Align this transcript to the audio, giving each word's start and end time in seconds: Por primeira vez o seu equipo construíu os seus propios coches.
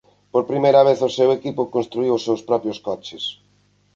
Por 0.33 0.43
primeira 0.51 0.81
vez 0.89 0.99
o 1.07 1.13
seu 1.17 1.29
equipo 1.37 1.71
construíu 1.75 2.13
os 2.15 2.23
seus 2.27 2.41
propios 2.49 2.77
coches. 2.87 3.23